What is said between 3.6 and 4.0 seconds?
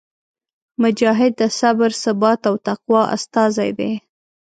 دی.